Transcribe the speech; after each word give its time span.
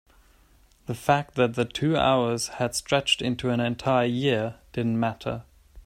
the 0.87 0.95
fact 0.95 1.35
that 1.35 1.53
the 1.53 1.63
two 1.63 1.95
hours 1.95 2.47
had 2.57 2.73
stretched 2.73 3.21
into 3.21 3.51
an 3.51 3.59
entire 3.59 4.07
year 4.07 4.55
didn't 4.73 4.99
matter. 4.99 5.43